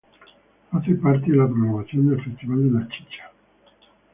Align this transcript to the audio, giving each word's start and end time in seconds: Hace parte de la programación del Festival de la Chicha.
Hace 0.71 0.95
parte 0.95 1.29
de 1.29 1.37
la 1.37 1.45
programación 1.47 2.09
del 2.09 2.23
Festival 2.25 2.63
de 2.73 2.79
la 2.79 2.87
Chicha. 2.87 3.31